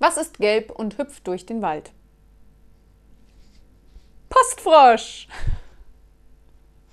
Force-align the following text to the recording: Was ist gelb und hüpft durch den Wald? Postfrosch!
Was 0.00 0.16
ist 0.16 0.38
gelb 0.38 0.70
und 0.70 0.96
hüpft 0.96 1.26
durch 1.26 1.44
den 1.44 1.60
Wald? 1.60 1.92
Postfrosch! 4.30 5.28